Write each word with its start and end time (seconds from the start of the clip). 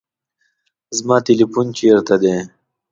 زما 0.97 1.17
تلیفون 1.27 1.67
چیرته 1.77 2.15
دی؟ 2.21 2.35